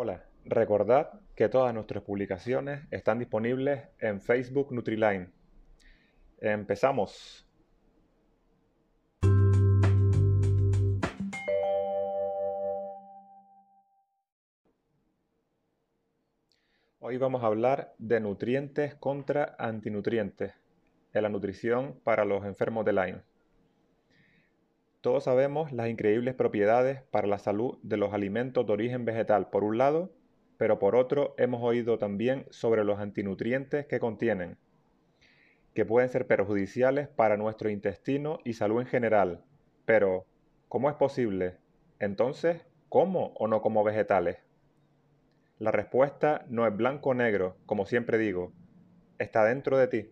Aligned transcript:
Hola, 0.00 0.22
recordad 0.44 1.10
que 1.34 1.48
todas 1.48 1.74
nuestras 1.74 2.04
publicaciones 2.04 2.86
están 2.92 3.18
disponibles 3.18 3.82
en 3.98 4.20
Facebook 4.20 4.72
Nutriline. 4.72 5.32
Empezamos. 6.40 7.44
Hoy 17.00 17.16
vamos 17.16 17.42
a 17.42 17.46
hablar 17.48 17.92
de 17.98 18.20
nutrientes 18.20 18.94
contra 18.94 19.56
antinutrientes 19.58 20.54
en 21.12 21.22
la 21.24 21.28
nutrición 21.28 21.98
para 22.04 22.24
los 22.24 22.44
enfermos 22.44 22.84
de 22.84 22.92
Lyme. 22.92 23.27
Todos 25.00 25.24
sabemos 25.24 25.70
las 25.70 25.88
increíbles 25.88 26.34
propiedades 26.34 27.02
para 27.12 27.28
la 27.28 27.38
salud 27.38 27.78
de 27.82 27.96
los 27.96 28.12
alimentos 28.12 28.66
de 28.66 28.72
origen 28.72 29.04
vegetal 29.04 29.48
por 29.48 29.62
un 29.62 29.78
lado, 29.78 30.10
pero 30.56 30.80
por 30.80 30.96
otro 30.96 31.36
hemos 31.38 31.62
oído 31.62 31.98
también 31.98 32.46
sobre 32.50 32.82
los 32.82 32.98
antinutrientes 32.98 33.86
que 33.86 34.00
contienen, 34.00 34.58
que 35.72 35.84
pueden 35.84 36.08
ser 36.08 36.26
perjudiciales 36.26 37.06
para 37.06 37.36
nuestro 37.36 37.70
intestino 37.70 38.40
y 38.44 38.54
salud 38.54 38.80
en 38.80 38.88
general. 38.88 39.44
Pero, 39.84 40.26
¿cómo 40.68 40.90
es 40.90 40.96
posible? 40.96 41.58
Entonces, 42.00 42.66
¿cómo 42.88 43.34
o 43.36 43.46
no 43.46 43.62
como 43.62 43.84
vegetales? 43.84 44.38
La 45.60 45.70
respuesta 45.70 46.44
no 46.48 46.66
es 46.66 46.76
blanco 46.76 47.10
o 47.10 47.14
negro, 47.14 47.56
como 47.66 47.86
siempre 47.86 48.18
digo, 48.18 48.52
está 49.20 49.44
dentro 49.44 49.78
de 49.78 49.86
ti. 49.86 50.10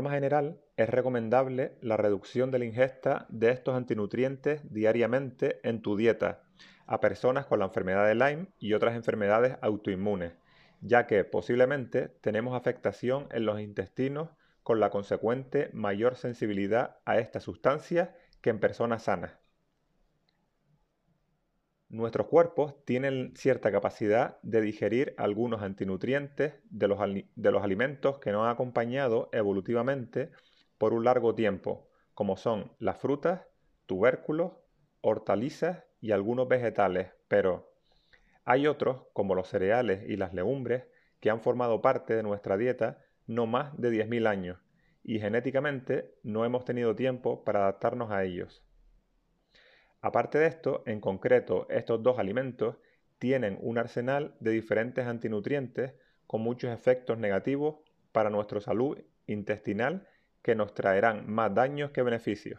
Por 0.00 0.04
norma 0.04 0.16
general, 0.16 0.58
es 0.78 0.88
recomendable 0.88 1.76
la 1.82 1.98
reducción 1.98 2.50
de 2.50 2.58
la 2.58 2.64
ingesta 2.64 3.26
de 3.28 3.50
estos 3.50 3.74
antinutrientes 3.74 4.62
diariamente 4.72 5.60
en 5.62 5.82
tu 5.82 5.94
dieta 5.94 6.40
a 6.86 7.00
personas 7.00 7.44
con 7.44 7.58
la 7.58 7.66
enfermedad 7.66 8.06
de 8.06 8.14
Lyme 8.14 8.46
y 8.58 8.72
otras 8.72 8.96
enfermedades 8.96 9.58
autoinmunes, 9.60 10.32
ya 10.80 11.06
que 11.06 11.22
posiblemente 11.24 12.08
tenemos 12.08 12.56
afectación 12.56 13.26
en 13.30 13.44
los 13.44 13.60
intestinos 13.60 14.30
con 14.62 14.80
la 14.80 14.88
consecuente 14.88 15.68
mayor 15.74 16.16
sensibilidad 16.16 16.96
a 17.04 17.18
estas 17.18 17.42
sustancias 17.42 18.08
que 18.40 18.48
en 18.48 18.58
personas 18.58 19.02
sanas. 19.02 19.32
Nuestros 21.90 22.28
cuerpos 22.28 22.76
tienen 22.84 23.32
cierta 23.34 23.72
capacidad 23.72 24.38
de 24.42 24.60
digerir 24.60 25.12
algunos 25.18 25.60
antinutrientes 25.60 26.54
de 26.70 26.86
los, 26.86 27.00
alimentos 27.00 28.20
que 28.20 28.30
nos 28.30 28.44
han 28.44 28.50
acompañado 28.50 29.28
evolutivamente 29.32 30.30
por 30.78 30.92
un 30.92 31.02
largo 31.02 31.34
tiempo, 31.34 31.88
como 32.14 32.36
son 32.36 32.70
las 32.78 32.98
frutas, 32.98 33.40
tubérculos, 33.86 34.52
hortalizas 35.00 35.82
y 36.00 36.12
algunos 36.12 36.46
vegetales, 36.46 37.08
pero 37.26 37.72
hay 38.44 38.68
otros, 38.68 39.08
como 39.12 39.34
los 39.34 39.48
cereales 39.48 40.08
y 40.08 40.16
las 40.16 40.32
legumbres, 40.32 40.84
que 41.18 41.30
han 41.30 41.40
formado 41.40 41.82
parte 41.82 42.14
de 42.14 42.22
nuestra 42.22 42.56
dieta 42.56 43.00
no 43.26 43.46
más 43.46 43.76
de 43.76 43.90
10.000 43.90 44.28
años, 44.28 44.60
y 45.02 45.18
genéticamente 45.18 46.14
no 46.22 46.44
hemos 46.44 46.64
tenido 46.64 46.94
tiempo 46.94 47.42
para 47.42 47.62
adaptarnos 47.62 48.12
a 48.12 48.22
ellos. 48.22 48.62
Aparte 50.02 50.38
de 50.38 50.46
esto, 50.46 50.82
en 50.86 50.98
concreto, 51.00 51.66
estos 51.68 52.02
dos 52.02 52.18
alimentos 52.18 52.76
tienen 53.18 53.58
un 53.60 53.76
arsenal 53.76 54.34
de 54.40 54.52
diferentes 54.52 55.06
antinutrientes 55.06 55.92
con 56.26 56.40
muchos 56.40 56.72
efectos 56.72 57.18
negativos 57.18 57.76
para 58.12 58.30
nuestra 58.30 58.60
salud 58.62 58.98
intestinal 59.26 60.08
que 60.42 60.54
nos 60.54 60.72
traerán 60.72 61.30
más 61.30 61.54
daños 61.54 61.90
que 61.90 62.02
beneficios. 62.02 62.58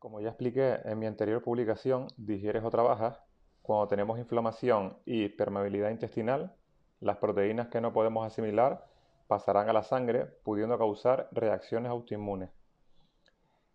Como 0.00 0.20
ya 0.20 0.30
expliqué 0.30 0.80
en 0.84 0.98
mi 0.98 1.06
anterior 1.06 1.40
publicación, 1.40 2.08
Digieres 2.16 2.64
o 2.64 2.70
Trabajas, 2.70 3.22
cuando 3.62 3.86
tenemos 3.86 4.18
inflamación 4.18 4.98
y 5.04 5.28
permeabilidad 5.28 5.90
intestinal, 5.90 6.56
las 7.00 7.16
proteínas 7.16 7.68
que 7.68 7.80
no 7.80 7.92
podemos 7.92 8.26
asimilar 8.26 8.86
pasarán 9.26 9.68
a 9.68 9.72
la 9.72 9.82
sangre, 9.82 10.26
pudiendo 10.44 10.78
causar 10.78 11.28
reacciones 11.32 11.90
autoinmunes. 11.90 12.50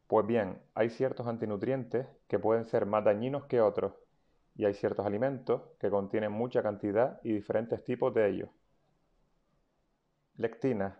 Pues 0.07 0.27
bien, 0.27 0.61
hay 0.75 0.89
ciertos 0.89 1.27
antinutrientes 1.27 2.07
que 2.27 2.39
pueden 2.39 2.65
ser 2.65 2.85
más 2.85 3.03
dañinos 3.03 3.45
que 3.45 3.61
otros, 3.61 3.93
y 4.55 4.65
hay 4.65 4.73
ciertos 4.73 5.05
alimentos 5.05 5.61
que 5.79 5.89
contienen 5.89 6.31
mucha 6.31 6.61
cantidad 6.61 7.19
y 7.23 7.33
diferentes 7.33 7.83
tipos 7.83 8.13
de 8.13 8.29
ellos. 8.29 8.49
Lectinas. 10.37 10.97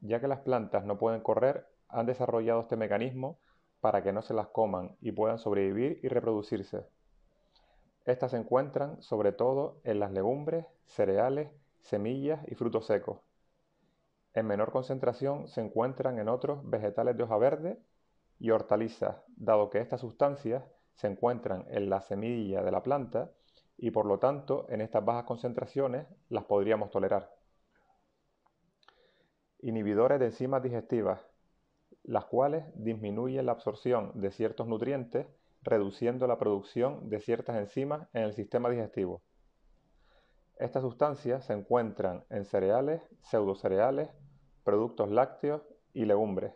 Ya 0.00 0.20
que 0.20 0.28
las 0.28 0.40
plantas 0.40 0.84
no 0.84 0.98
pueden 0.98 1.20
correr, 1.20 1.66
han 1.88 2.06
desarrollado 2.06 2.60
este 2.60 2.76
mecanismo 2.76 3.38
para 3.80 4.02
que 4.02 4.12
no 4.12 4.22
se 4.22 4.34
las 4.34 4.48
coman 4.48 4.96
y 5.00 5.12
puedan 5.12 5.38
sobrevivir 5.38 6.00
y 6.02 6.08
reproducirse. 6.08 6.86
Estas 8.08 8.30
se 8.30 8.38
encuentran 8.38 9.02
sobre 9.02 9.32
todo 9.32 9.82
en 9.84 10.00
las 10.00 10.10
legumbres, 10.12 10.64
cereales, 10.86 11.50
semillas 11.82 12.40
y 12.48 12.54
frutos 12.54 12.86
secos. 12.86 13.18
En 14.32 14.46
menor 14.46 14.72
concentración 14.72 15.46
se 15.46 15.60
encuentran 15.60 16.18
en 16.18 16.30
otros 16.30 16.66
vegetales 16.70 17.18
de 17.18 17.24
hoja 17.24 17.36
verde 17.36 17.78
y 18.38 18.48
hortalizas, 18.48 19.18
dado 19.36 19.68
que 19.68 19.80
estas 19.80 20.00
sustancias 20.00 20.64
se 20.94 21.06
encuentran 21.06 21.66
en 21.68 21.90
la 21.90 22.00
semilla 22.00 22.62
de 22.62 22.70
la 22.70 22.82
planta 22.82 23.30
y 23.76 23.90
por 23.90 24.06
lo 24.06 24.18
tanto 24.18 24.64
en 24.70 24.80
estas 24.80 25.04
bajas 25.04 25.24
concentraciones 25.24 26.06
las 26.30 26.44
podríamos 26.44 26.90
tolerar. 26.90 27.30
Inhibidores 29.58 30.18
de 30.18 30.26
enzimas 30.26 30.62
digestivas, 30.62 31.20
las 32.04 32.24
cuales 32.24 32.64
disminuyen 32.74 33.44
la 33.44 33.52
absorción 33.52 34.12
de 34.14 34.30
ciertos 34.30 34.66
nutrientes 34.66 35.26
reduciendo 35.62 36.26
la 36.26 36.38
producción 36.38 37.08
de 37.08 37.20
ciertas 37.20 37.56
enzimas 37.56 38.08
en 38.12 38.22
el 38.22 38.32
sistema 38.32 38.70
digestivo. 38.70 39.22
Estas 40.56 40.82
sustancias 40.82 41.44
se 41.44 41.52
encuentran 41.52 42.24
en 42.30 42.44
cereales, 42.44 43.00
pseudocereales, 43.22 44.10
productos 44.64 45.10
lácteos 45.10 45.62
y 45.92 46.04
legumbres. 46.04 46.52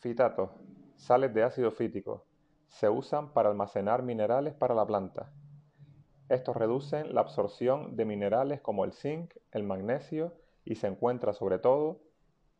Fitatos, 0.00 0.50
sales 0.96 1.32
de 1.34 1.42
ácido 1.42 1.70
fítico, 1.70 2.26
se 2.68 2.88
usan 2.88 3.32
para 3.32 3.50
almacenar 3.50 4.02
minerales 4.02 4.54
para 4.54 4.74
la 4.74 4.86
planta. 4.86 5.32
Estos 6.28 6.56
reducen 6.56 7.14
la 7.14 7.20
absorción 7.20 7.96
de 7.96 8.04
minerales 8.04 8.60
como 8.60 8.84
el 8.84 8.92
zinc, 8.92 9.34
el 9.50 9.64
magnesio 9.64 10.32
y 10.64 10.76
se 10.76 10.86
encuentra 10.86 11.32
sobre 11.32 11.58
todo 11.58 12.00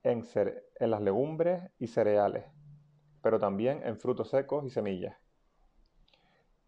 en, 0.03 0.25
en 0.81 0.91
las 0.91 1.01
legumbres 1.01 1.63
y 1.79 1.87
cereales 1.87 2.45
pero 3.23 3.39
también 3.39 3.83
en 3.85 3.99
frutos 3.99 4.31
secos 4.31 4.65
y 4.65 4.71
semillas. 4.71 5.17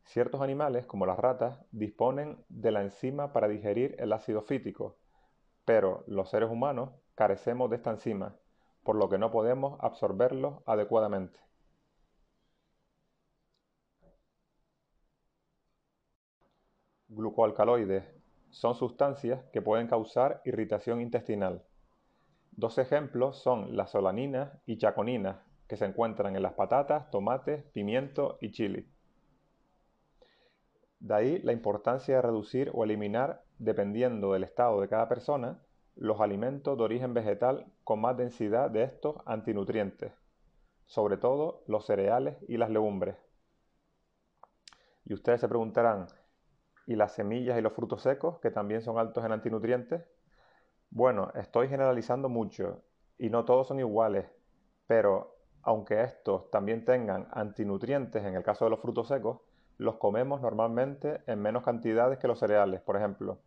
Ciertos 0.05 0.41
animales, 0.43 0.87
como 0.87 1.07
las 1.07 1.19
ratas, 1.19 1.65
disponen 1.71 2.45
de 2.49 2.71
la 2.71 2.83
enzima 2.83 3.33
para 3.33 3.49
digerir 3.49 3.97
el 3.99 4.13
ácido 4.13 4.43
fítico, 4.43 4.97
pero 5.65 6.05
los 6.07 6.29
seres 6.29 6.51
humanos 6.51 6.91
carecemos 7.15 7.71
de 7.71 7.77
esta 7.77 7.91
enzima, 7.91 8.37
por 8.83 8.97
lo 8.97 9.09
que 9.09 9.19
no 9.19 9.31
podemos 9.31 9.79
absorberlo 9.81 10.63
adecuadamente. 10.67 11.39
Glucoalcaloides 17.09 18.05
son 18.51 18.75
sustancias 18.75 19.45
que 19.53 19.63
pueden 19.63 19.87
causar 19.87 20.41
irritación 20.45 21.01
intestinal. 21.01 21.63
Dos 22.53 22.79
ejemplos 22.79 23.43
son 23.43 23.77
la 23.77 23.87
solanina 23.87 24.61
y 24.67 24.77
chaconina, 24.79 25.43
que 25.73 25.79
se 25.79 25.87
encuentran 25.87 26.37
en 26.37 26.43
las 26.43 26.53
patatas, 26.53 27.09
tomates, 27.09 27.65
pimiento 27.73 28.37
y 28.43 28.53
chili. 28.53 28.87
De 31.01 31.15
ahí 31.15 31.39
la 31.39 31.55
importancia 31.55 32.17
de 32.17 32.21
reducir 32.21 32.71
o 32.75 32.85
eliminar, 32.85 33.43
dependiendo 33.57 34.35
del 34.35 34.45
estado 34.45 34.83
de 34.83 34.89
cada 34.91 35.09
persona, 35.09 35.63
los 35.97 36.21
alimentos 36.21 36.77
de 36.77 36.85
origen 36.85 37.15
vegetal 37.15 37.73
con 37.85 38.03
más 38.03 38.19
densidad 38.19 38.71
de 38.71 38.83
estos 38.83 39.17
antinutrientes, 39.25 40.13
sobre 40.85 41.17
todo 41.17 41.65
los 41.67 41.87
cereales 41.87 42.37
y 42.49 42.59
las 42.59 42.69
legumbres. 42.69 43.17
Y 45.07 45.15
ustedes 45.15 45.41
se 45.41 45.49
preguntarán, 45.49 46.09
¿y 46.87 46.97
las 46.97 47.15
semillas 47.15 47.59
y 47.59 47.63
los 47.63 47.73
frutos 47.73 48.03
secos, 48.03 48.41
que 48.41 48.51
también 48.51 48.83
son 48.83 48.99
altos 48.99 49.25
en 49.25 49.33
antinutrientes? 49.33 50.05
Bueno, 50.91 51.33
estoy 51.35 51.69
generalizando 51.69 52.29
mucho 52.29 52.83
y 53.17 53.31
no 53.31 53.47
todos 53.47 53.69
son 53.69 53.81
iguales, 53.81 54.27
pero 54.87 55.32
aunque 55.63 56.03
estos 56.03 56.51
también 56.51 56.85
tengan 56.85 57.29
antinutrientes 57.33 58.25
en 58.25 58.35
el 58.35 58.43
caso 58.43 58.65
de 58.65 58.71
los 58.71 58.81
frutos 58.81 59.09
secos, 59.09 59.41
los 59.79 59.97
comemos 59.97 60.41
normalmente 60.41 61.23
en 61.27 61.41
menos 61.41 61.63
cantidades 61.63 62.19
que 62.19 62.29
los 62.29 62.39
cereales, 62.39 62.81
por 62.81 62.97
ejemplo, 62.97 63.39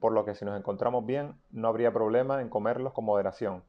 por 0.00 0.12
lo 0.12 0.24
que 0.24 0.34
si 0.34 0.44
nos 0.44 0.58
encontramos 0.58 1.04
bien 1.06 1.40
no 1.50 1.68
habría 1.68 1.92
problema 1.92 2.40
en 2.40 2.48
comerlos 2.48 2.92
con 2.92 3.04
moderación. 3.04 3.62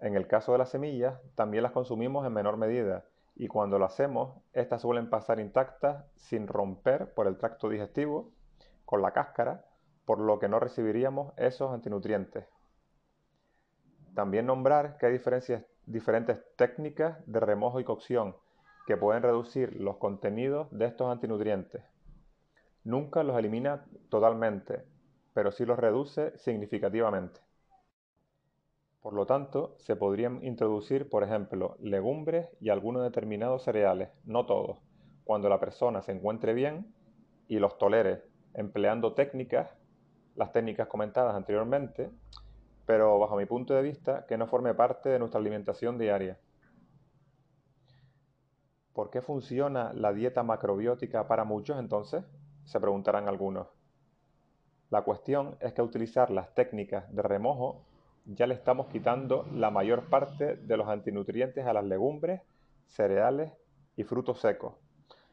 En 0.00 0.16
el 0.16 0.26
caso 0.26 0.52
de 0.52 0.58
las 0.58 0.70
semillas, 0.70 1.20
también 1.34 1.62
las 1.62 1.72
consumimos 1.72 2.26
en 2.26 2.32
menor 2.32 2.56
medida 2.56 3.04
y 3.36 3.48
cuando 3.48 3.78
lo 3.78 3.84
hacemos, 3.84 4.34
estas 4.52 4.82
suelen 4.82 5.08
pasar 5.08 5.40
intactas 5.40 6.04
sin 6.16 6.46
romper 6.46 7.14
por 7.14 7.26
el 7.26 7.38
tracto 7.38 7.68
digestivo 7.68 8.32
con 8.84 9.02
la 9.02 9.12
cáscara, 9.12 9.64
por 10.04 10.18
lo 10.18 10.38
que 10.38 10.48
no 10.48 10.58
recibiríamos 10.58 11.32
esos 11.36 11.72
antinutrientes. 11.72 12.46
También 14.14 14.46
nombrar 14.46 14.96
que 14.98 15.06
hay 15.06 15.18
diferentes 15.86 16.38
técnicas 16.56 17.18
de 17.26 17.40
remojo 17.40 17.80
y 17.80 17.84
cocción 17.84 18.36
que 18.86 18.96
pueden 18.96 19.22
reducir 19.22 19.80
los 19.80 19.96
contenidos 19.96 20.68
de 20.70 20.86
estos 20.86 21.10
antinutrientes. 21.10 21.82
Nunca 22.84 23.22
los 23.22 23.38
elimina 23.38 23.84
totalmente, 24.08 24.84
pero 25.34 25.52
sí 25.52 25.64
los 25.64 25.78
reduce 25.78 26.36
significativamente. 26.38 27.40
Por 29.00 29.14
lo 29.14 29.26
tanto, 29.26 29.76
se 29.78 29.96
podrían 29.96 30.44
introducir, 30.44 31.08
por 31.08 31.22
ejemplo, 31.22 31.76
legumbres 31.80 32.48
y 32.60 32.68
algunos 32.68 33.02
determinados 33.02 33.62
cereales, 33.62 34.10
no 34.24 34.44
todos, 34.44 34.78
cuando 35.24 35.48
la 35.48 35.60
persona 35.60 36.02
se 36.02 36.12
encuentre 36.12 36.52
bien 36.52 36.92
y 37.48 37.58
los 37.58 37.78
tolere, 37.78 38.24
empleando 38.54 39.14
técnicas, 39.14 39.70
las 40.36 40.52
técnicas 40.52 40.88
comentadas 40.88 41.34
anteriormente, 41.34 42.10
pero 42.90 43.20
bajo 43.20 43.36
mi 43.36 43.46
punto 43.46 43.72
de 43.72 43.82
vista 43.82 44.26
que 44.26 44.36
no 44.36 44.48
forme 44.48 44.74
parte 44.74 45.10
de 45.10 45.20
nuestra 45.20 45.38
alimentación 45.38 45.96
diaria. 45.96 46.40
¿Por 48.92 49.10
qué 49.10 49.22
funciona 49.22 49.92
la 49.92 50.12
dieta 50.12 50.42
macrobiótica 50.42 51.28
para 51.28 51.44
muchos 51.44 51.78
entonces? 51.78 52.24
Se 52.64 52.80
preguntarán 52.80 53.28
algunos. 53.28 53.68
La 54.88 55.02
cuestión 55.02 55.56
es 55.60 55.72
que 55.72 55.82
utilizar 55.82 56.30
las 56.30 56.52
técnicas 56.52 57.04
de 57.14 57.22
remojo 57.22 57.86
ya 58.24 58.48
le 58.48 58.54
estamos 58.54 58.88
quitando 58.88 59.46
la 59.54 59.70
mayor 59.70 60.10
parte 60.10 60.56
de 60.56 60.76
los 60.76 60.88
antinutrientes 60.88 61.64
a 61.66 61.72
las 61.72 61.84
legumbres, 61.84 62.42
cereales 62.88 63.52
y 63.94 64.02
frutos 64.02 64.40
secos, 64.40 64.74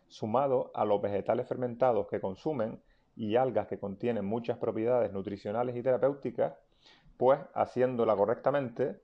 sumado 0.05 0.69
a 0.75 0.85
los 0.85 1.01
vegetales 1.01 1.47
fermentados 1.47 2.07
que 2.07 2.21
consumen 2.21 2.83
y 3.15 3.35
algas 3.35 3.65
que 3.65 3.79
contienen 3.79 4.25
muchas 4.25 4.59
propiedades 4.59 5.11
nutricionales 5.11 5.75
y 5.75 5.81
terapéuticas, 5.81 6.53
pues 7.17 7.39
haciéndola 7.53 8.15
correctamente 8.15 9.01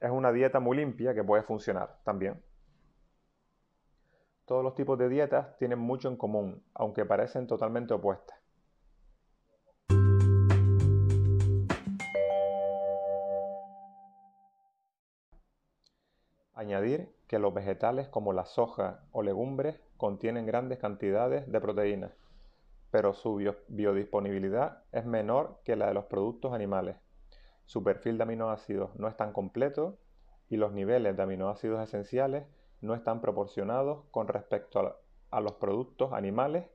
es 0.00 0.10
una 0.10 0.32
dieta 0.32 0.58
muy 0.58 0.76
limpia 0.76 1.14
que 1.14 1.22
puede 1.22 1.42
funcionar 1.42 1.98
también. 2.02 2.42
Todos 4.46 4.64
los 4.64 4.74
tipos 4.74 4.98
de 4.98 5.08
dietas 5.08 5.56
tienen 5.58 5.78
mucho 5.78 6.08
en 6.08 6.16
común, 6.16 6.64
aunque 6.74 7.04
parecen 7.04 7.46
totalmente 7.46 7.94
opuestas. 7.94 8.36
Añadir 16.54 17.14
que 17.28 17.38
los 17.38 17.54
vegetales 17.54 18.08
como 18.08 18.32
la 18.32 18.44
soja 18.44 19.04
o 19.12 19.22
legumbres 19.22 19.80
contienen 19.96 20.46
grandes 20.46 20.78
cantidades 20.78 21.50
de 21.50 21.60
proteínas, 21.60 22.12
pero 22.90 23.14
su 23.14 23.40
biodisponibilidad 23.68 24.82
es 24.92 25.04
menor 25.06 25.60
que 25.64 25.76
la 25.76 25.86
de 25.86 25.94
los 25.94 26.04
productos 26.06 26.52
animales. 26.52 26.96
Su 27.66 27.82
perfil 27.82 28.18
de 28.18 28.24
aminoácidos 28.24 28.94
no 28.96 29.08
es 29.08 29.16
tan 29.16 29.32
completo 29.32 29.98
y 30.48 30.56
los 30.56 30.72
niveles 30.72 31.16
de 31.16 31.22
aminoácidos 31.22 31.82
esenciales 31.82 32.46
no 32.80 32.94
están 32.94 33.20
proporcionados 33.20 34.04
con 34.10 34.28
respecto 34.28 34.98
a, 35.30 35.40
los 35.40 35.52
productos 35.54 36.12
animales 36.12 36.68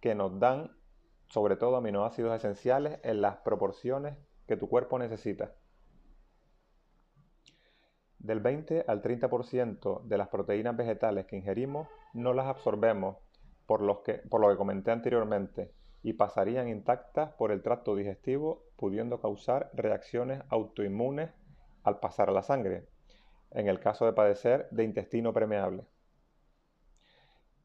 que 0.00 0.14
nos 0.14 0.38
dan 0.38 0.76
sobre 1.28 1.56
todo 1.56 1.76
aminoácidos 1.76 2.34
esenciales 2.36 3.00
en 3.02 3.22
las 3.22 3.38
proporciones 3.38 4.18
que 4.46 4.56
tu 4.56 4.68
cuerpo 4.68 4.98
necesita. 4.98 5.54
Del 8.18 8.40
20 8.40 8.84
al 8.86 9.02
30% 9.02 10.02
de 10.02 10.18
las 10.18 10.28
proteínas 10.28 10.76
vegetales 10.76 11.26
que 11.26 11.36
ingerimos 11.36 11.88
no 12.12 12.34
las 12.34 12.46
absorbemos 12.46 13.16
por, 13.66 13.80
lo 13.80 14.02
que 14.02 14.22
comenté 14.56 14.90
anteriormente 14.90 15.72
y 16.06 16.12
pasarían 16.12 16.68
intactas 16.68 17.32
por 17.32 17.50
el 17.50 17.62
tracto 17.62 17.96
digestivo 17.96 18.62
pudiendo 18.76 19.20
causar 19.20 19.70
reacciones 19.74 20.40
autoinmunes 20.50 21.32
al 21.82 21.98
pasar 21.98 22.28
a 22.28 22.32
la 22.32 22.44
sangre, 22.44 22.86
en 23.50 23.66
el 23.66 23.80
caso 23.80 24.06
de 24.06 24.12
padecer 24.12 24.68
de 24.70 24.84
intestino 24.84 25.32
permeable. 25.32 25.84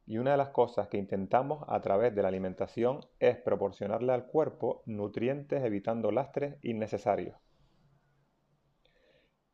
Y 0.07 0.17
una 0.17 0.31
de 0.31 0.37
las 0.37 0.49
cosas 0.49 0.87
que 0.87 0.97
intentamos 0.97 1.63
a 1.67 1.81
través 1.81 2.15
de 2.15 2.23
la 2.23 2.29
alimentación 2.29 3.05
es 3.19 3.37
proporcionarle 3.37 4.11
al 4.11 4.25
cuerpo 4.25 4.81
nutrientes 4.87 5.63
evitando 5.63 6.09
lastres 6.09 6.57
innecesarios. 6.63 7.35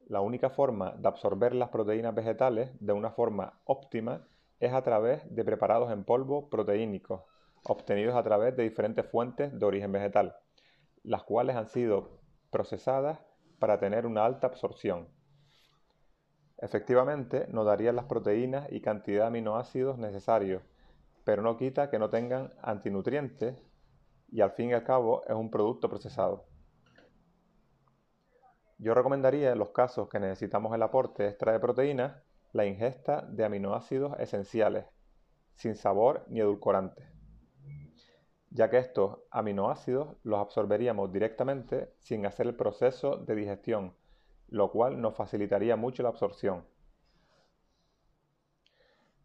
La 0.05 0.21
única 0.21 0.49
forma 0.49 0.93
de 0.93 1.09
absorber 1.09 1.53
las 1.53 1.71
proteínas 1.71 2.15
vegetales 2.15 2.71
de 2.79 2.93
una 2.93 3.11
forma 3.11 3.59
óptima 3.65 4.25
es 4.61 4.71
a 4.71 4.81
través 4.81 5.23
de 5.29 5.43
preparados 5.43 5.91
en 5.91 6.05
polvo 6.05 6.49
proteínicos, 6.49 7.23
obtenidos 7.69 8.15
a 8.15 8.23
través 8.23 8.55
de 8.55 8.63
diferentes 8.63 9.05
fuentes 9.05 9.57
de 9.57 9.65
origen 9.65 9.91
vegetal, 9.91 10.35
las 11.03 11.23
cuales 11.23 11.55
han 11.55 11.67
sido 11.67 12.19
procesadas 12.49 13.19
para 13.59 13.79
tener 13.79 14.05
una 14.05 14.25
alta 14.25 14.47
absorción. 14.47 15.07
Efectivamente, 16.57 17.47
nos 17.49 17.65
darían 17.65 17.95
las 17.95 18.05
proteínas 18.05 18.67
y 18.71 18.81
cantidad 18.81 19.23
de 19.23 19.27
aminoácidos 19.27 19.97
necesarios, 19.97 20.63
pero 21.23 21.41
no 21.41 21.57
quita 21.57 21.89
que 21.89 21.99
no 21.99 22.09
tengan 22.09 22.53
antinutrientes 22.61 23.61
y 24.29 24.41
al 24.41 24.51
fin 24.51 24.69
y 24.69 24.73
al 24.73 24.83
cabo 24.83 25.23
es 25.27 25.35
un 25.35 25.51
producto 25.51 25.89
procesado. 25.89 26.45
Yo 28.79 28.93
recomendaría 28.93 29.51
en 29.51 29.59
los 29.59 29.69
casos 29.69 30.09
que 30.09 30.19
necesitamos 30.19 30.73
el 30.73 30.83
aporte 30.83 31.27
extra 31.27 31.51
de 31.51 31.59
proteínas 31.59 32.15
la 32.53 32.65
ingesta 32.65 33.21
de 33.21 33.43
aminoácidos 33.45 34.17
esenciales, 34.19 34.85
sin 35.53 35.75
sabor 35.75 36.25
ni 36.27 36.39
edulcorantes, 36.39 37.16
ya 38.49 38.69
que 38.69 38.77
estos 38.77 39.19
aminoácidos 39.31 40.15
los 40.23 40.39
absorberíamos 40.39 41.11
directamente 41.11 41.93
sin 41.99 42.25
hacer 42.25 42.47
el 42.47 42.55
proceso 42.55 43.17
de 43.17 43.35
digestión, 43.35 43.93
lo 44.47 44.71
cual 44.71 45.01
nos 45.01 45.15
facilitaría 45.15 45.75
mucho 45.75 46.03
la 46.03 46.09
absorción. 46.09 46.65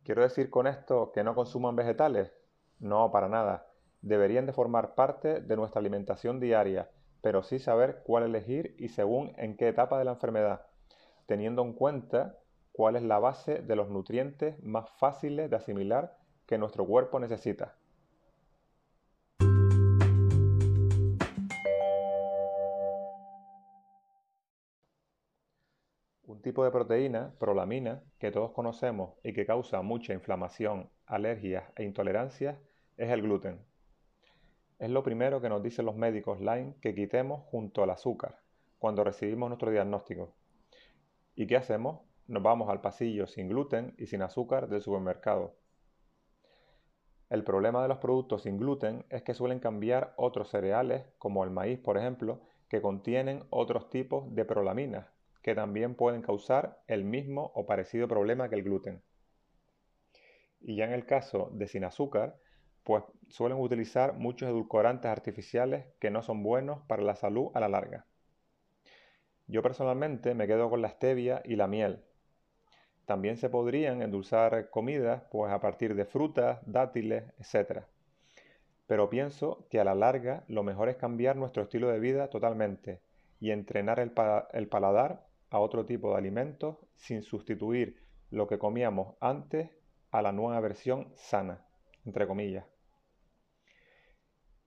¿Quiero 0.05 0.23
decir 0.23 0.51
con 0.51 0.67
esto 0.67 1.13
que 1.13 1.23
no 1.23 1.35
consuman 1.35 1.77
vegetales? 1.77 2.33
No, 2.81 3.13
para 3.13 3.29
nada. 3.29 3.69
Deberían 4.01 4.47
de 4.47 4.53
formar 4.53 4.95
parte 4.97 5.41
de 5.41 5.57
nuestra 5.57 5.79
alimentación 5.79 6.41
diaria 6.41 6.91
pero 7.23 7.43
sí 7.43 7.59
saber 7.59 8.03
cuál 8.05 8.25
elegir 8.25 8.75
y 8.79 8.89
según 8.89 9.33
en 9.39 9.57
qué 9.57 9.69
etapa 9.69 9.99
de 9.99 10.05
la 10.05 10.11
enfermedad, 10.13 10.67
teniendo 11.27 11.63
en 11.63 11.73
cuenta 11.73 12.37
cuál 12.73 12.97
es 12.97 13.03
la 13.03 13.19
base 13.19 13.63
de 13.63 13.77
los 13.77 13.89
nutrientes 13.89 14.63
más 14.63 14.91
fáciles 14.99 15.49
de 15.49 15.57
asimilar 15.57 16.19
que 16.47 16.59
nuestro 16.59 16.85
cuerpo 16.85 17.21
necesita. 17.21 17.77
Tipo 26.43 26.65
de 26.65 26.71
proteína, 26.71 27.33
prolamina, 27.39 28.03
que 28.19 28.31
todos 28.31 28.51
conocemos 28.53 29.15
y 29.23 29.33
que 29.33 29.47
causa 29.47 29.83
mucha 29.83 30.13
inflamación, 30.13 30.91
alergias 31.07 31.65
e 31.77 31.85
intolerancias, 31.85 32.59
es 32.97 33.11
el 33.11 33.23
gluten. 33.23 33.65
Es 34.79 34.91
lo 34.91 35.03
primero 35.03 35.41
que 35.41 35.49
nos 35.49 35.63
dicen 35.63 35.87
los 35.87 35.97
médicos 35.97 36.41
Lyme 36.41 36.75
que 36.81 36.95
quitemos 36.95 37.45
junto 37.47 37.83
al 37.83 37.91
azúcar 37.91 38.41
cuando 38.79 39.05
recibimos 39.05 39.49
nuestro 39.49 39.71
diagnóstico. 39.71 40.35
¿Y 41.37 41.47
qué 41.47 41.57
hacemos? 41.57 42.01
Nos 42.27 42.43
vamos 42.43 42.69
al 42.69 42.81
pasillo 42.81 43.29
sin 43.29 43.49
gluten 43.49 43.95
y 43.97 44.07
sin 44.07 44.23
azúcar 44.23 44.69
del 44.69 44.83
supermercado. 44.83 45.55
El 47.31 47.45
problema 47.45 47.81
de 47.81 47.89
los 47.89 47.99
productos 47.99 48.43
sin 48.43 48.59
gluten 48.59 49.07
es 49.09 49.23
que 49.23 49.35
suelen 49.35 49.61
cambiar 49.61 50.15
otros 50.17 50.51
cereales, 50.51 51.05
como 51.19 51.45
el 51.45 51.51
maíz 51.51 51.79
por 51.79 51.97
ejemplo, 51.97 52.41
que 52.69 52.83
contienen 52.83 53.45
otros 53.51 53.89
tipos 53.89 54.35
de 54.35 54.45
prolaminas, 54.45 55.07
que 55.43 55.55
también 55.55 55.95
pueden 55.95 56.23
causar 56.23 56.81
el 56.87 57.05
mismo 57.05 57.53
o 57.55 57.67
parecido 57.67 58.09
problema 58.09 58.49
que 58.49 58.55
el 58.55 58.63
gluten. 58.63 59.03
Y 60.61 60.77
ya 60.77 60.85
en 60.85 60.93
el 60.93 61.05
caso 61.05 61.51
de 61.53 61.67
sin 61.67 61.85
azúcar, 61.85 62.39
pues 62.85 63.05
suelen 63.29 63.59
utilizar 63.59 64.15
muchos 64.15 64.49
edulcorantes 64.49 65.11
artificiales 65.11 65.87
que 65.99 66.11
no 66.11 66.23
son 66.23 66.43
buenos 66.43 66.81
para 66.87 67.03
la 67.03 67.17
salud 67.17 67.51
a 67.55 67.61
la 67.61 67.69
larga. 67.69 68.07
Yo 69.49 69.63
personalmente 69.63 70.35
me 70.35 70.47
quedo 70.47 70.71
con 70.71 70.83
la 70.83 70.89
stevia 70.89 71.43
y 71.45 71.57
la 71.57 71.67
miel. 71.67 72.03
También 73.05 73.37
se 73.37 73.51
podrían 73.51 74.01
endulzar 74.01 74.71
comidas 74.71 75.25
pues 75.31 75.53
a 75.53 75.61
partir 75.61 75.95
de 75.97 76.05
frutas, 76.05 76.61
dátiles, 76.65 77.25
etc. 77.39 77.83
Pero 78.87 79.11
pienso 79.11 79.67
que 79.69 79.81
a 79.81 79.85
la 79.85 79.95
larga 79.95 80.45
lo 80.47 80.63
mejor 80.63 80.89
es 80.89 80.97
cambiar 80.97 81.37
nuestro 81.37 81.65
estilo 81.65 81.89
de 81.89 81.99
vida 81.99 82.31
totalmente 82.31 83.01
y 83.41 83.51
entrenar 83.51 83.99
el, 83.99 84.13
el 84.53 84.69
paladar 84.69 85.27
a 85.53 85.59
otro 85.59 85.85
tipo 85.85 86.11
de 86.11 86.19
alimentos 86.19 86.77
sin 86.95 87.23
sustituir 87.23 87.97
lo 88.31 88.49
que 88.49 88.59
comíamos 88.59 89.15
antes 89.21 89.71
a 90.11 90.23
la 90.23 90.33
nueva 90.33 90.59
versión 90.61 91.13
sana, 91.15 91.67
entre 92.05 92.27
comillas. 92.27 92.65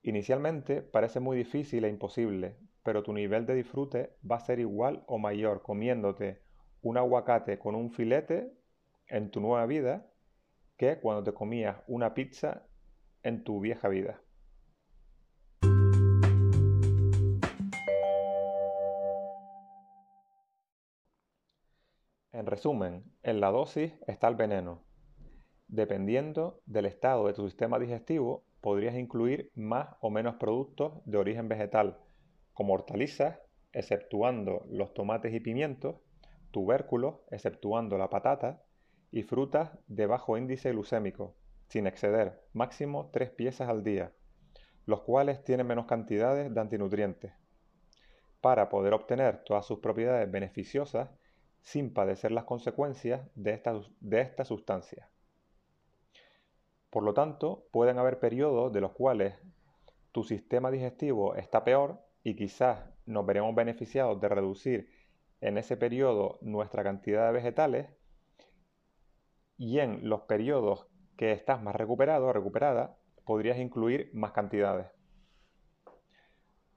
Inicialmente 0.02 0.82
parece 0.82 1.18
muy 1.18 1.36
difícil 1.36 1.84
e 1.84 1.88
imposible, 1.88 2.56
pero 2.84 3.02
tu 3.02 3.12
nivel 3.12 3.44
de 3.46 3.54
disfrute 3.54 4.16
va 4.28 4.36
a 4.36 4.40
ser 4.40 4.60
igual 4.60 5.02
o 5.08 5.18
mayor 5.18 5.62
comiéndote 5.62 6.42
un 6.82 6.96
aguacate 6.96 7.58
con 7.58 7.74
un 7.74 7.90
filete 7.90 8.52
en 9.08 9.32
tu 9.32 9.40
nueva 9.40 9.66
vida 9.66 10.06
que 10.76 11.00
cuando 11.00 11.24
te 11.24 11.32
comías 11.32 11.78
una 11.88 12.14
pizza 12.14 12.68
en 13.24 13.42
tu 13.42 13.58
vieja 13.58 13.88
vida. 13.88 14.20
En 22.36 22.44
resumen, 22.44 23.02
en 23.22 23.40
la 23.40 23.50
dosis 23.50 23.94
está 24.06 24.28
el 24.28 24.34
veneno. 24.34 24.84
Dependiendo 25.68 26.60
del 26.66 26.84
estado 26.84 27.26
de 27.26 27.32
tu 27.32 27.46
sistema 27.48 27.78
digestivo, 27.78 28.44
podrías 28.60 28.94
incluir 28.94 29.50
más 29.54 29.96
o 30.02 30.10
menos 30.10 30.34
productos 30.34 31.00
de 31.06 31.16
origen 31.16 31.48
vegetal, 31.48 31.98
como 32.52 32.74
hortalizas, 32.74 33.38
exceptuando 33.72 34.66
los 34.68 34.92
tomates 34.92 35.32
y 35.32 35.40
pimientos, 35.40 35.96
tubérculos, 36.50 37.20
exceptuando 37.30 37.96
la 37.96 38.10
patata, 38.10 38.62
y 39.10 39.22
frutas 39.22 39.70
de 39.86 40.04
bajo 40.04 40.36
índice 40.36 40.72
glucémico, 40.72 41.36
sin 41.68 41.86
exceder 41.86 42.42
máximo 42.52 43.08
3 43.14 43.30
piezas 43.30 43.70
al 43.70 43.82
día, 43.82 44.12
los 44.84 45.00
cuales 45.00 45.42
tienen 45.42 45.68
menos 45.68 45.86
cantidades 45.86 46.52
de 46.52 46.60
antinutrientes, 46.60 47.32
para 48.42 48.68
poder 48.68 48.92
obtener 48.92 49.42
todas 49.42 49.64
sus 49.64 49.78
propiedades 49.78 50.30
beneficiosas 50.30 51.08
sin 51.66 51.92
padecer 51.92 52.30
las 52.30 52.44
consecuencias 52.44 53.28
de 53.34 53.50
esta, 53.50 53.74
de 53.98 54.44
sustancia. 54.44 55.10
Por 56.90 57.02
lo 57.02 57.12
tanto, 57.12 57.66
pueden 57.72 57.98
haber 57.98 58.20
periodos 58.20 58.72
de 58.72 58.80
los 58.80 58.92
cuales 58.92 59.34
tu 60.12 60.22
sistema 60.22 60.70
digestivo 60.70 61.34
está 61.34 61.64
peor 61.64 62.00
y 62.22 62.36
quizás 62.36 62.88
nos 63.04 63.26
veremos 63.26 63.52
beneficiados 63.56 64.20
de 64.20 64.28
reducir 64.28 64.92
en 65.40 65.58
ese 65.58 65.76
periodo 65.76 66.38
nuestra 66.40 66.84
cantidad 66.84 67.26
de 67.26 67.32
vegetales 67.32 67.88
y 69.58 69.80
en 69.80 70.08
los 70.08 70.20
periodos 70.22 70.86
que 71.16 71.32
estás 71.32 71.60
más 71.60 71.74
recuperado 71.74 72.26
o 72.26 72.32
recuperada 72.32 72.96
podrías 73.24 73.58
incluir 73.58 74.10
más 74.14 74.30
cantidades. 74.30 74.86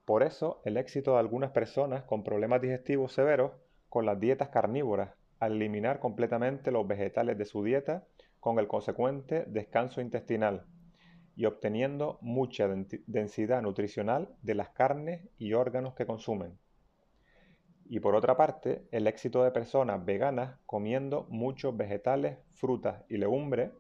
Por 0.04 0.24
eso, 0.24 0.64
el 0.66 0.78
éxito 0.78 1.14
de 1.14 1.20
algunas 1.20 1.52
personas 1.52 2.06
con 2.06 2.24
problemas 2.24 2.60
digestivos 2.60 3.14
severos 3.14 3.52
con 3.90 4.06
las 4.06 4.20
dietas 4.20 4.50
carnívoras, 4.50 5.12
al 5.40 5.54
eliminar 5.54 6.00
completamente 6.00 6.72
los 6.72 6.88
vegetales 6.88 7.38
de 7.38 7.46
su 7.46 7.64
dieta 7.64 8.06
con 8.40 8.60
el 8.60 8.68
consecuente 8.68 9.46
descanso 9.48 10.02
intestinal 10.02 10.66
y 11.36 11.46
obteniendo 11.46 12.20
mucha 12.22 12.68
densidad 13.08 13.62
nutricional 13.62 14.30
de 14.42 14.56
las 14.56 14.70
carnes 14.70 15.28
y 15.38 15.54
órganos 15.54 15.94
que 15.94 16.06
consumen. 16.06 16.58
Y 17.86 18.02
por 18.02 18.14
otra 18.14 18.38
parte, 18.38 18.86
el 18.92 19.08
éxito 19.08 19.44
de 19.44 19.52
personas 19.52 20.04
veganas 20.06 20.60
comiendo 20.66 21.26
muchos 21.30 21.76
vegetales, 21.76 22.38
frutas 22.52 23.04
y 23.10 23.18
legumbres, 23.18 23.72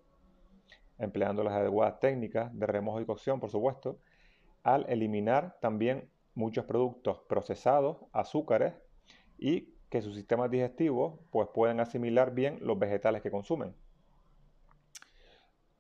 empleando 0.98 1.44
las 1.44 1.54
adecuadas 1.54 2.00
técnicas 2.00 2.58
de 2.58 2.66
remojo 2.66 3.02
y 3.02 3.06
cocción, 3.06 3.40
por 3.40 3.50
supuesto, 3.50 4.00
al 4.64 4.86
eliminar 4.90 5.58
también 5.62 6.10
muchos 6.34 6.66
productos 6.66 7.20
procesados, 7.28 7.98
azúcares 8.12 8.74
y 9.38 9.74
que 9.90 10.02
sus 10.02 10.16
sistemas 10.16 10.52
digestivos 10.52 11.20
pues, 11.32 11.50
pueden 11.54 11.80
asimilar 11.80 12.34
bien 12.34 12.60
los 12.62 12.78
vegetales 12.78 13.22
que 13.22 13.32
consumen. 13.32 13.76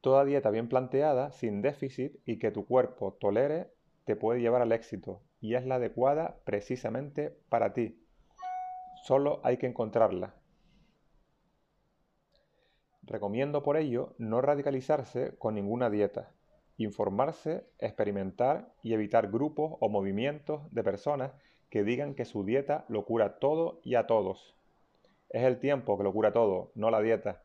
Toda 0.01 0.25
dieta 0.25 0.49
bien 0.49 0.69
planteada, 0.69 1.31
sin 1.31 1.61
déficit 1.61 2.15
y 2.25 2.39
que 2.39 2.51
tu 2.51 2.65
cuerpo 2.65 3.13
tolere, 3.19 3.71
te 4.05 4.15
puede 4.15 4.41
llevar 4.41 4.61
al 4.61 4.71
éxito 4.71 5.21
y 5.41 5.55
es 5.55 5.65
la 5.65 5.75
adecuada 5.75 6.39
precisamente 6.45 7.37
para 7.49 7.73
ti. 7.73 8.01
Solo 9.03 9.39
hay 9.43 9.57
que 9.57 9.67
encontrarla. 9.67 10.35
Recomiendo 13.03 13.63
por 13.63 13.77
ello 13.77 14.13
no 14.17 14.41
radicalizarse 14.41 15.35
con 15.37 15.55
ninguna 15.55 15.89
dieta, 15.89 16.31
informarse, 16.77 17.65
experimentar 17.79 18.73
y 18.83 18.93
evitar 18.93 19.29
grupos 19.29 19.75
o 19.79 19.89
movimientos 19.89 20.61
de 20.71 20.83
personas 20.83 21.33
que 21.69 21.83
digan 21.83 22.15
que 22.15 22.25
su 22.25 22.43
dieta 22.43 22.85
lo 22.89 23.05
cura 23.05 23.39
todo 23.39 23.79
y 23.83 23.95
a 23.95 24.07
todos. 24.07 24.55
Es 25.29 25.43
el 25.43 25.59
tiempo 25.59 25.97
que 25.97 26.03
lo 26.03 26.13
cura 26.13 26.33
todo, 26.33 26.71
no 26.75 26.89
la 26.89 27.01
dieta. 27.01 27.43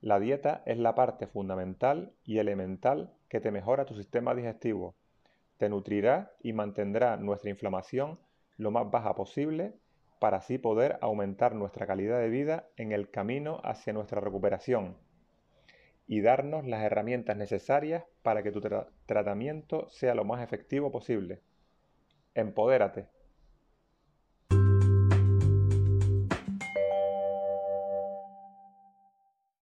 La 0.00 0.18
dieta 0.18 0.62
es 0.66 0.78
la 0.78 0.94
parte 0.94 1.26
fundamental 1.26 2.12
y 2.24 2.38
elemental 2.38 3.12
que 3.28 3.40
te 3.40 3.50
mejora 3.50 3.84
tu 3.84 3.94
sistema 3.94 4.34
digestivo, 4.34 4.94
te 5.58 5.68
nutrirá 5.68 6.32
y 6.42 6.52
mantendrá 6.52 7.16
nuestra 7.16 7.50
inflamación 7.50 8.18
lo 8.56 8.70
más 8.70 8.90
baja 8.90 9.14
posible 9.14 9.74
para 10.18 10.38
así 10.38 10.58
poder 10.58 10.98
aumentar 11.00 11.54
nuestra 11.54 11.86
calidad 11.86 12.18
de 12.18 12.28
vida 12.28 12.68
en 12.76 12.92
el 12.92 13.10
camino 13.10 13.60
hacia 13.62 13.92
nuestra 13.92 14.20
recuperación 14.20 14.96
y 16.06 16.22
darnos 16.22 16.66
las 16.66 16.82
herramientas 16.82 17.36
necesarias 17.36 18.04
para 18.22 18.42
que 18.42 18.50
tu 18.50 18.60
tratamiento 19.06 19.88
sea 19.90 20.14
lo 20.14 20.24
más 20.24 20.42
efectivo 20.42 20.90
posible. 20.90 21.40
Empodérate. 22.34 23.08